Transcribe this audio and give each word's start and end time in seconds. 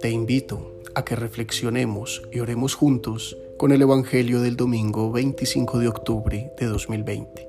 Te 0.00 0.10
invito 0.10 0.82
a 0.94 1.04
que 1.04 1.16
reflexionemos 1.16 2.22
y 2.32 2.40
oremos 2.40 2.74
juntos 2.74 3.36
con 3.56 3.72
el 3.72 3.82
Evangelio 3.82 4.40
del 4.40 4.56
domingo 4.56 5.10
25 5.12 5.78
de 5.78 5.88
octubre 5.88 6.52
de 6.58 6.66
2020, 6.66 7.48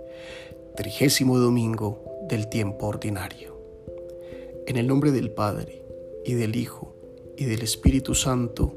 trigésimo 0.76 1.40
domingo 1.40 2.04
del 2.30 2.48
tiempo 2.48 2.88
ordinario. 2.88 3.58
En 4.68 4.78
el 4.78 4.88
nombre 4.88 5.12
del 5.12 5.32
Padre, 5.32 5.84
y 6.26 6.34
del 6.34 6.56
Hijo, 6.56 6.96
y 7.36 7.46
del 7.46 7.64
Espíritu 7.64 8.16
Santo. 8.16 8.76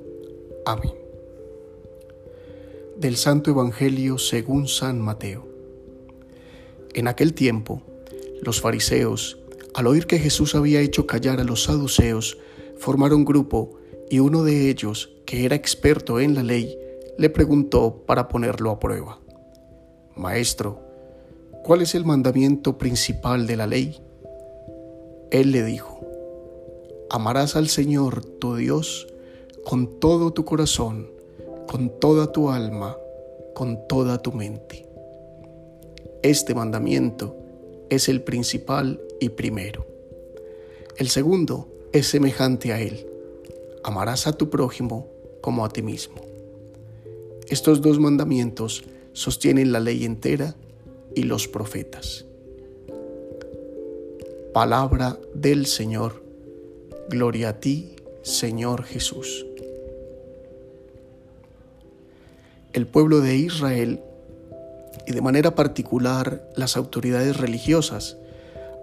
Amén. 0.65 0.95
Del 2.97 3.17
Santo 3.17 3.51
Evangelio 3.51 4.19
según 4.19 4.67
San 4.67 5.01
Mateo. 5.01 5.47
En 6.95 7.09
aquel 7.09 7.35
tiempo, 7.35 7.83
los 8.43 8.61
fariseos, 8.61 9.39
al 9.75 9.87
oír 9.87 10.07
que 10.07 10.19
Jesús 10.19 10.55
había 10.55 10.81
hecho 10.81 11.07
callar 11.07 11.41
a 11.41 11.45
los 11.45 11.65
saduceos, 11.65 12.39
formaron 12.79 13.25
grupo 13.25 13.79
y 14.09 14.21
uno 14.21 14.43
de 14.43 14.71
ellos, 14.71 15.11
que 15.27 15.45
era 15.45 15.57
experto 15.57 16.21
en 16.21 16.35
la 16.35 16.43
ley, 16.43 16.79
le 17.19 17.31
preguntó 17.31 18.03
para 18.07 18.29
ponerlo 18.29 18.71
a 18.71 18.79
prueba. 18.79 19.21
Maestro, 20.15 20.81
¿cuál 21.63 21.83
es 21.83 21.95
el 21.95 22.05
mandamiento 22.05 22.79
principal 22.79 23.47
de 23.47 23.57
la 23.57 23.67
ley? 23.67 24.01
Él 25.31 25.53
le 25.53 25.65
dijo, 25.65 26.01
amarás 27.11 27.57
al 27.57 27.69
Señor 27.69 28.25
tu 28.25 28.57
Dios 28.57 29.09
con 29.65 29.99
todo 29.99 30.33
tu 30.33 30.45
corazón, 30.45 31.11
con 31.67 31.91
toda 31.99 32.33
tu 32.33 32.51
alma, 32.51 32.97
con 33.55 33.87
toda 33.89 34.23
tu 34.23 34.33
mente. 34.33 34.87
Este 36.23 36.55
mandamiento 36.55 37.37
es 37.91 38.09
el 38.09 38.23
principal 38.23 39.01
y 39.21 39.31
primero. 39.31 39.87
El 40.97 41.09
segundo 41.09 41.69
es 41.93 42.09
semejante 42.09 42.73
a 42.73 42.81
él. 42.81 43.07
Amarás 43.85 44.27
a 44.27 44.33
tu 44.33 44.51
prójimo 44.51 45.09
como 45.41 45.65
a 45.65 45.69
ti 45.69 45.83
mismo. 45.83 46.17
Estos 47.49 47.81
dos 47.81 48.01
mandamientos 48.01 48.85
sostienen 49.13 49.73
la 49.73 49.81
ley 49.81 50.05
entera 50.05 50.57
y 51.15 51.23
los 51.23 51.49
profetas. 51.49 52.25
Palabra 54.53 55.19
del 55.35 55.67
Señor. 55.67 56.23
Gloria 57.09 57.51
a 57.51 57.61
ti, 57.61 57.95
Señor 58.23 58.85
Jesús. 58.85 59.47
El 62.73 62.87
pueblo 62.87 63.21
de 63.21 63.37
Israel 63.37 64.01
y 65.07 65.13
de 65.13 65.21
manera 65.21 65.55
particular 65.55 66.49
las 66.57 66.77
autoridades 66.77 67.37
religiosas 67.37 68.17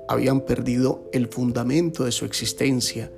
habían 0.07 0.41
perdido 0.41 1.09
el 1.13 1.27
fundamento 1.27 2.03
de 2.03 2.11
su 2.11 2.25
existencia, 2.25 3.11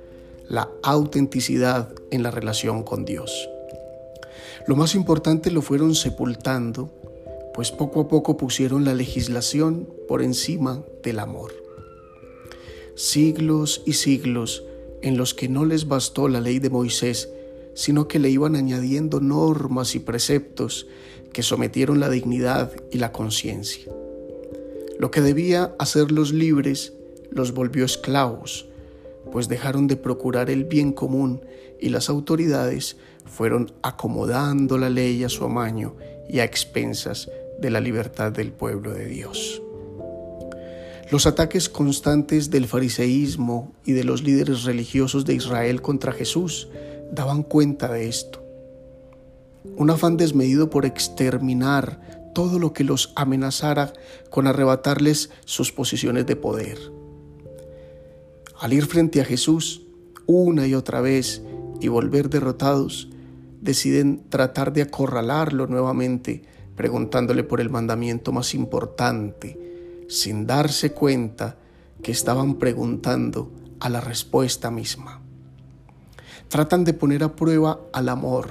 la 0.48 0.68
autenticidad 0.82 1.92
en 2.10 2.22
la 2.22 2.30
relación 2.30 2.82
con 2.82 3.04
Dios. 3.04 3.48
Lo 4.66 4.76
más 4.76 4.94
importante 4.94 5.50
lo 5.50 5.62
fueron 5.62 5.94
sepultando, 5.94 6.90
pues 7.54 7.70
poco 7.70 8.00
a 8.00 8.08
poco 8.08 8.36
pusieron 8.36 8.84
la 8.84 8.94
legislación 8.94 9.88
por 10.08 10.22
encima 10.22 10.82
del 11.02 11.18
amor. 11.18 11.52
Siglos 12.94 13.82
y 13.86 13.94
siglos 13.94 14.64
en 15.02 15.16
los 15.16 15.34
que 15.34 15.48
no 15.48 15.64
les 15.64 15.86
bastó 15.88 16.28
la 16.28 16.40
ley 16.40 16.58
de 16.58 16.70
Moisés, 16.70 17.28
sino 17.76 18.08
que 18.08 18.18
le 18.18 18.30
iban 18.30 18.56
añadiendo 18.56 19.20
normas 19.20 19.94
y 19.94 20.00
preceptos 20.00 20.86
que 21.32 21.42
sometieron 21.42 22.00
la 22.00 22.08
dignidad 22.08 22.72
y 22.90 22.96
la 22.96 23.12
conciencia. 23.12 23.92
Lo 24.98 25.10
que 25.10 25.20
debía 25.20 25.74
hacerlos 25.78 26.32
libres 26.32 26.94
los 27.30 27.52
volvió 27.52 27.84
esclavos, 27.84 28.66
pues 29.30 29.46
dejaron 29.48 29.88
de 29.88 29.96
procurar 29.96 30.48
el 30.48 30.64
bien 30.64 30.92
común 30.92 31.42
y 31.78 31.90
las 31.90 32.08
autoridades 32.08 32.96
fueron 33.26 33.70
acomodando 33.82 34.78
la 34.78 34.88
ley 34.88 35.22
a 35.22 35.28
su 35.28 35.44
amaño 35.44 35.94
y 36.30 36.38
a 36.38 36.44
expensas 36.44 37.28
de 37.60 37.70
la 37.70 37.80
libertad 37.80 38.32
del 38.32 38.52
pueblo 38.52 38.94
de 38.94 39.04
Dios. 39.04 39.60
Los 41.10 41.26
ataques 41.26 41.68
constantes 41.68 42.48
del 42.48 42.66
fariseísmo 42.66 43.74
y 43.84 43.92
de 43.92 44.04
los 44.04 44.22
líderes 44.22 44.64
religiosos 44.64 45.26
de 45.26 45.34
Israel 45.34 45.82
contra 45.82 46.12
Jesús 46.12 46.68
daban 47.10 47.42
cuenta 47.42 47.92
de 47.92 48.08
esto. 48.08 48.42
Un 49.76 49.90
afán 49.90 50.16
desmedido 50.16 50.70
por 50.70 50.86
exterminar 50.86 52.30
todo 52.34 52.58
lo 52.58 52.72
que 52.72 52.84
los 52.84 53.12
amenazara 53.16 53.92
con 54.30 54.46
arrebatarles 54.46 55.30
sus 55.44 55.72
posiciones 55.72 56.26
de 56.26 56.36
poder. 56.36 56.78
Al 58.58 58.72
ir 58.72 58.86
frente 58.86 59.20
a 59.20 59.24
Jesús 59.24 59.82
una 60.26 60.66
y 60.66 60.74
otra 60.74 61.00
vez 61.00 61.42
y 61.80 61.88
volver 61.88 62.28
derrotados, 62.28 63.08
deciden 63.60 64.28
tratar 64.28 64.72
de 64.72 64.82
acorralarlo 64.82 65.66
nuevamente, 65.66 66.42
preguntándole 66.74 67.44
por 67.44 67.60
el 67.60 67.70
mandamiento 67.70 68.32
más 68.32 68.54
importante, 68.54 70.04
sin 70.08 70.46
darse 70.46 70.92
cuenta 70.92 71.56
que 72.02 72.12
estaban 72.12 72.56
preguntando 72.56 73.50
a 73.80 73.88
la 73.88 74.00
respuesta 74.00 74.70
misma. 74.70 75.25
Tratan 76.48 76.84
de 76.84 76.94
poner 76.94 77.24
a 77.24 77.34
prueba 77.34 77.80
al 77.92 78.08
amor, 78.08 78.50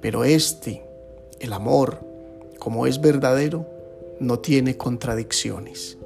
pero 0.00 0.24
este, 0.24 0.84
el 1.40 1.52
amor, 1.52 2.00
como 2.58 2.86
es 2.86 3.00
verdadero, 3.00 3.66
no 4.20 4.38
tiene 4.38 4.76
contradicciones. 4.76 5.96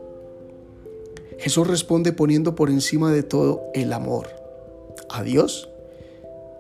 Jesús 1.39 1.67
responde 1.67 2.13
poniendo 2.13 2.55
por 2.55 2.71
encima 2.71 3.13
de 3.13 3.23
todo 3.23 3.63
el 3.75 3.93
amor 3.93 4.29
a 5.09 5.23
Dios 5.23 5.69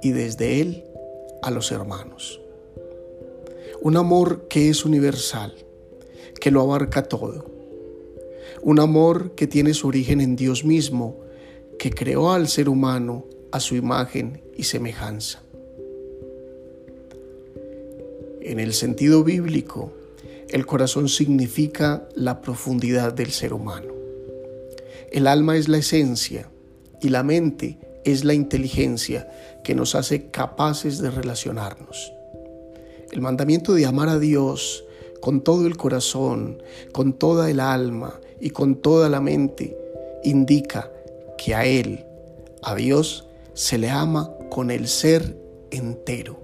y 0.02 0.10
desde 0.10 0.60
Él 0.60 0.84
a 1.42 1.50
los 1.50 1.72
hermanos. 1.72 2.40
Un 3.80 3.96
amor 3.96 4.48
que 4.48 4.68
es 4.68 4.84
universal, 4.84 5.54
que 6.40 6.50
lo 6.50 6.60
abarca 6.60 7.04
todo. 7.04 7.44
Un 8.62 8.80
amor 8.80 9.32
que 9.36 9.46
tiene 9.46 9.74
su 9.74 9.86
origen 9.86 10.20
en 10.20 10.34
Dios 10.34 10.64
mismo, 10.64 11.20
que 11.78 11.90
creó 11.90 12.32
al 12.32 12.48
ser 12.48 12.68
humano 12.68 13.24
a 13.52 13.60
su 13.60 13.76
imagen 13.76 14.42
y 14.56 14.64
semejanza. 14.64 15.42
En 18.40 18.58
el 18.58 18.72
sentido 18.72 19.24
bíblico, 19.24 19.92
el 20.48 20.64
corazón 20.64 21.08
significa 21.08 22.08
la 22.14 22.40
profundidad 22.40 23.12
del 23.12 23.30
ser 23.30 23.52
humano. 23.52 23.92
El 25.12 25.26
alma 25.26 25.56
es 25.56 25.68
la 25.68 25.78
esencia 25.78 26.48
y 27.02 27.10
la 27.10 27.22
mente 27.22 27.78
es 28.04 28.24
la 28.24 28.34
inteligencia 28.34 29.30
que 29.62 29.74
nos 29.74 29.94
hace 29.94 30.30
capaces 30.30 30.98
de 30.98 31.10
relacionarnos. 31.10 32.12
El 33.12 33.20
mandamiento 33.20 33.74
de 33.74 33.86
amar 33.86 34.08
a 34.08 34.18
Dios 34.18 34.84
con 35.20 35.42
todo 35.42 35.66
el 35.66 35.76
corazón, 35.76 36.62
con 36.92 37.12
toda 37.12 37.50
el 37.50 37.60
alma 37.60 38.18
y 38.40 38.50
con 38.50 38.76
toda 38.76 39.08
la 39.08 39.20
mente 39.20 39.76
indica 40.24 40.90
que 41.36 41.54
a 41.54 41.66
Él, 41.66 42.04
a 42.62 42.74
Dios, 42.74 43.27
se 43.58 43.76
le 43.76 43.90
ama 43.90 44.32
con 44.50 44.70
el 44.70 44.86
ser 44.86 45.36
entero, 45.72 46.38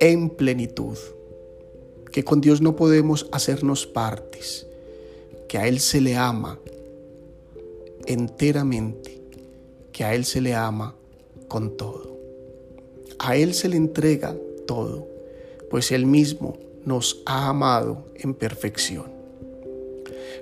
en 0.00 0.28
plenitud, 0.28 0.98
que 2.10 2.24
con 2.24 2.40
Dios 2.40 2.60
no 2.60 2.74
podemos 2.74 3.28
hacernos 3.30 3.86
partes, 3.86 4.66
que 5.48 5.58
a 5.58 5.68
Él 5.68 5.78
se 5.78 6.00
le 6.00 6.16
ama 6.16 6.58
enteramente, 8.06 9.22
que 9.92 10.02
a 10.02 10.16
Él 10.16 10.24
se 10.24 10.40
le 10.40 10.52
ama 10.52 10.96
con 11.46 11.76
todo. 11.76 12.18
A 13.20 13.36
Él 13.36 13.54
se 13.54 13.68
le 13.68 13.76
entrega 13.76 14.34
todo, 14.66 15.06
pues 15.70 15.92
Él 15.92 16.06
mismo 16.06 16.58
nos 16.84 17.22
ha 17.24 17.50
amado 17.50 18.04
en 18.16 18.34
perfección. 18.34 19.12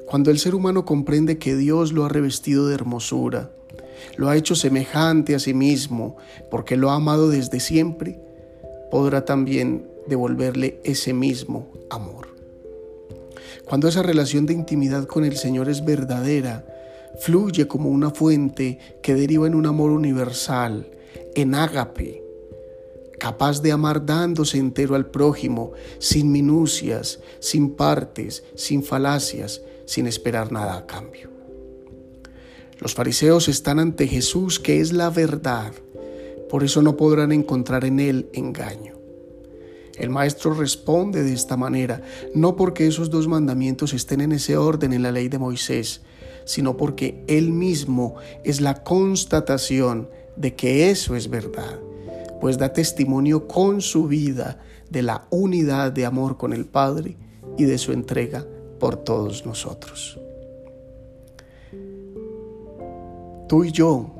Cuando 0.06 0.30
el 0.30 0.38
ser 0.38 0.54
humano 0.54 0.86
comprende 0.86 1.36
que 1.36 1.56
Dios 1.56 1.92
lo 1.92 2.06
ha 2.06 2.08
revestido 2.08 2.68
de 2.68 2.74
hermosura, 2.74 3.52
lo 4.16 4.28
ha 4.28 4.36
hecho 4.36 4.54
semejante 4.54 5.34
a 5.34 5.38
sí 5.38 5.54
mismo, 5.54 6.16
porque 6.50 6.76
lo 6.76 6.90
ha 6.90 6.96
amado 6.96 7.28
desde 7.28 7.60
siempre, 7.60 8.20
podrá 8.90 9.24
también 9.24 9.86
devolverle 10.06 10.80
ese 10.84 11.12
mismo 11.12 11.68
amor. 11.90 12.28
Cuando 13.66 13.88
esa 13.88 14.02
relación 14.02 14.46
de 14.46 14.54
intimidad 14.54 15.04
con 15.04 15.24
el 15.24 15.36
Señor 15.36 15.68
es 15.68 15.84
verdadera, 15.84 16.66
fluye 17.20 17.68
como 17.68 17.88
una 17.88 18.10
fuente 18.10 18.78
que 19.02 19.14
deriva 19.14 19.46
en 19.46 19.54
un 19.54 19.66
amor 19.66 19.90
universal, 19.90 20.90
en 21.34 21.54
ágape, 21.54 22.22
capaz 23.18 23.62
de 23.62 23.70
amar 23.70 24.04
dándose 24.04 24.58
entero 24.58 24.94
al 24.96 25.06
prójimo, 25.06 25.72
sin 25.98 26.32
minucias, 26.32 27.20
sin 27.38 27.76
partes, 27.76 28.42
sin 28.54 28.82
falacias, 28.82 29.62
sin 29.84 30.06
esperar 30.06 30.50
nada 30.50 30.76
a 30.76 30.86
cambio. 30.86 31.39
Los 32.80 32.94
fariseos 32.94 33.48
están 33.48 33.78
ante 33.78 34.06
Jesús, 34.06 34.58
que 34.58 34.80
es 34.80 34.92
la 34.92 35.10
verdad, 35.10 35.72
por 36.48 36.64
eso 36.64 36.80
no 36.80 36.96
podrán 36.96 37.30
encontrar 37.30 37.84
en 37.84 38.00
él 38.00 38.30
engaño. 38.32 38.94
El 39.98 40.08
maestro 40.08 40.54
responde 40.54 41.22
de 41.22 41.34
esta 41.34 41.58
manera, 41.58 42.00
no 42.34 42.56
porque 42.56 42.86
esos 42.86 43.10
dos 43.10 43.28
mandamientos 43.28 43.92
estén 43.92 44.22
en 44.22 44.32
ese 44.32 44.56
orden 44.56 44.94
en 44.94 45.02
la 45.02 45.12
ley 45.12 45.28
de 45.28 45.38
Moisés, 45.38 46.00
sino 46.46 46.78
porque 46.78 47.22
Él 47.26 47.52
mismo 47.52 48.14
es 48.44 48.62
la 48.62 48.82
constatación 48.82 50.08
de 50.36 50.54
que 50.54 50.90
eso 50.90 51.16
es 51.16 51.28
verdad, 51.28 51.78
pues 52.40 52.56
da 52.56 52.72
testimonio 52.72 53.46
con 53.46 53.82
su 53.82 54.06
vida 54.06 54.58
de 54.88 55.02
la 55.02 55.26
unidad 55.28 55.92
de 55.92 56.06
amor 56.06 56.38
con 56.38 56.54
el 56.54 56.64
Padre 56.64 57.18
y 57.58 57.64
de 57.64 57.76
su 57.76 57.92
entrega 57.92 58.46
por 58.78 58.96
todos 58.96 59.44
nosotros. 59.44 60.18
Tú 63.50 63.64
y 63.64 63.72
yo, 63.72 64.14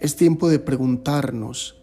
es 0.00 0.16
tiempo 0.16 0.48
de 0.48 0.58
preguntarnos 0.58 1.76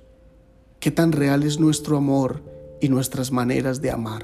qué 0.81 0.92
tan 0.92 1.13
real 1.13 1.44
es 1.44 1.57
nuestro 1.57 1.95
amor 1.95 2.44
y 2.81 2.90
nuestras 2.90 3.31
maneras 3.31 3.80
de 3.80 3.92
amar. 3.92 4.24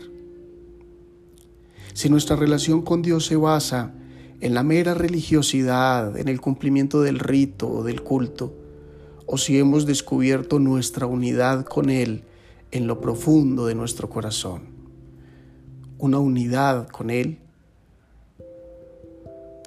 Si 1.93 2.09
nuestra 2.09 2.35
relación 2.35 2.81
con 2.81 3.01
Dios 3.01 3.25
se 3.25 3.37
basa 3.37 3.93
en 4.41 4.53
la 4.53 4.63
mera 4.63 4.95
religiosidad, 4.95 6.17
en 6.17 6.27
el 6.27 6.41
cumplimiento 6.41 7.01
del 7.03 7.19
rito 7.19 7.69
o 7.69 7.83
del 7.85 8.03
culto, 8.03 8.53
o 9.25 9.37
si 9.37 9.57
hemos 9.57 9.85
descubierto 9.85 10.59
nuestra 10.59 11.05
unidad 11.05 11.63
con 11.63 11.89
Él 11.89 12.25
en 12.71 12.85
lo 12.85 12.99
profundo 12.99 13.65
de 13.65 13.75
nuestro 13.75 14.09
corazón. 14.09 14.63
Una 15.97 16.19
unidad 16.19 16.89
con 16.89 17.11
Él 17.11 17.39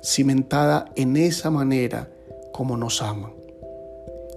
cimentada 0.03 0.93
en 0.97 1.17
esa 1.17 1.51
manera 1.51 2.13
como 2.53 2.77
nos 2.77 3.03
ama. 3.03 3.33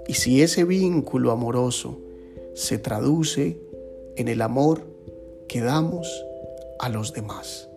Y 0.08 0.14
si 0.14 0.42
ese 0.42 0.64
vínculo 0.64 1.32
amoroso 1.32 2.00
se 2.54 2.78
traduce 2.78 3.60
en 4.16 4.28
el 4.28 4.42
amor 4.42 4.82
que 5.48 5.62
damos 5.62 6.26
a 6.80 6.90
los 6.90 7.14
demás. 7.14 7.70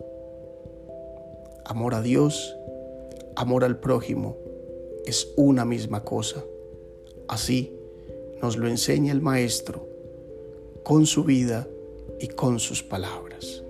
Amor 1.65 1.93
a 1.93 2.01
Dios, 2.01 2.55
amor 3.35 3.63
al 3.63 3.79
prójimo, 3.79 4.37
es 5.05 5.31
una 5.35 5.65
misma 5.65 6.03
cosa. 6.03 6.43
Así 7.27 7.73
nos 8.41 8.57
lo 8.57 8.67
enseña 8.67 9.11
el 9.11 9.21
Maestro 9.21 9.87
con 10.83 11.05
su 11.05 11.23
vida 11.23 11.67
y 12.19 12.27
con 12.27 12.59
sus 12.59 12.83
palabras. 12.83 13.63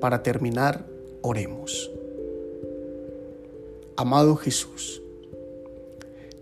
Para 0.00 0.22
terminar, 0.22 0.86
oremos. 1.22 1.90
Amado 4.00 4.36
Jesús, 4.36 5.02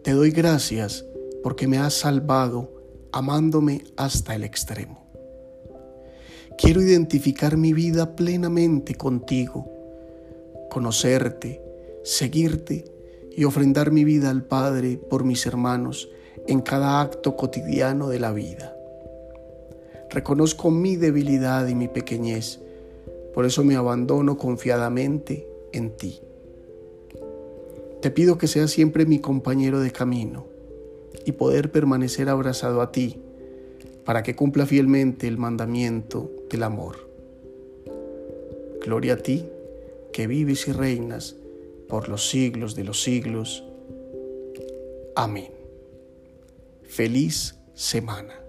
te 0.02 0.10
doy 0.10 0.30
gracias 0.30 1.06
porque 1.42 1.66
me 1.66 1.78
has 1.78 1.94
salvado 1.94 2.70
amándome 3.12 3.82
hasta 3.96 4.34
el 4.34 4.44
extremo. 4.44 5.06
Quiero 6.58 6.82
identificar 6.82 7.56
mi 7.56 7.72
vida 7.72 8.14
plenamente 8.14 8.94
contigo, 8.94 9.72
conocerte, 10.68 11.62
seguirte 12.04 12.84
y 13.34 13.44
ofrendar 13.44 13.90
mi 13.90 14.04
vida 14.04 14.28
al 14.28 14.44
Padre 14.44 14.98
por 14.98 15.24
mis 15.24 15.46
hermanos 15.46 16.10
en 16.46 16.60
cada 16.60 17.00
acto 17.00 17.36
cotidiano 17.36 18.10
de 18.10 18.20
la 18.20 18.32
vida. 18.32 18.76
Reconozco 20.10 20.70
mi 20.70 20.96
debilidad 20.96 21.66
y 21.68 21.74
mi 21.74 21.88
pequeñez, 21.88 22.60
por 23.32 23.46
eso 23.46 23.64
me 23.64 23.76
abandono 23.76 24.36
confiadamente 24.36 25.48
en 25.72 25.96
ti. 25.96 26.20
Te 28.00 28.10
pido 28.10 28.38
que 28.38 28.46
seas 28.46 28.70
siempre 28.70 29.06
mi 29.06 29.18
compañero 29.18 29.80
de 29.80 29.90
camino 29.90 30.46
y 31.24 31.32
poder 31.32 31.72
permanecer 31.72 32.28
abrazado 32.28 32.80
a 32.80 32.92
ti 32.92 33.20
para 34.04 34.22
que 34.22 34.36
cumpla 34.36 34.66
fielmente 34.66 35.26
el 35.26 35.38
mandamiento 35.38 36.30
del 36.48 36.62
amor. 36.62 37.10
Gloria 38.84 39.14
a 39.14 39.16
ti, 39.16 39.44
que 40.12 40.28
vives 40.28 40.68
y 40.68 40.72
reinas 40.72 41.34
por 41.88 42.08
los 42.08 42.28
siglos 42.28 42.76
de 42.76 42.84
los 42.84 43.02
siglos. 43.02 43.64
Amén. 45.16 45.50
Feliz 46.84 47.56
semana. 47.74 48.45